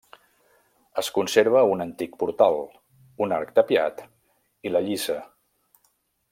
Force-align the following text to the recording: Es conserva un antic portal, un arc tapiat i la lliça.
Es 1.01 1.09
conserva 1.17 1.61
un 1.73 1.83
antic 1.85 2.15
portal, 2.23 2.57
un 3.27 3.37
arc 3.39 3.53
tapiat 3.61 4.03
i 4.69 4.73
la 4.75 4.85
lliça. 4.89 5.23